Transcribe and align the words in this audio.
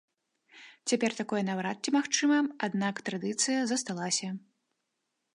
Цяпер 0.91 1.11
такое 1.19 1.41
наўрад 1.49 1.77
ці 1.89 1.93
магчыма, 1.97 2.39
аднак 2.67 2.95
традыцыя 3.09 3.59
засталася. 3.73 4.27